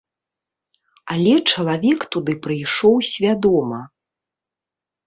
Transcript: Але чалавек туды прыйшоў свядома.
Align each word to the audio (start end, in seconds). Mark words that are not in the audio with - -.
Але 1.15 1.33
чалавек 1.53 1.99
туды 2.17 2.33
прыйшоў 2.47 2.95
свядома. 3.13 3.79